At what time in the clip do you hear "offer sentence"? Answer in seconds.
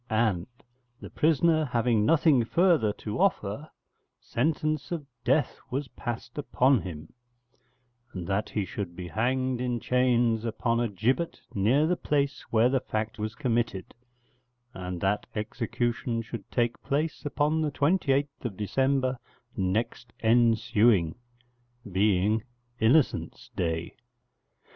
3.19-4.91